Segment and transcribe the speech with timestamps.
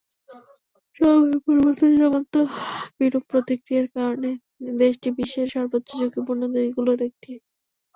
[0.99, 2.35] জলবায়ু পরিবর্তনজনিত
[2.99, 4.29] বিরূপ প্রতিক্রিয়ার কারণে
[4.79, 7.31] দেশটি বিশ্বের সর্বোচ্চ ঝুঁকিপূর্ণ দেশগুলোর একটি।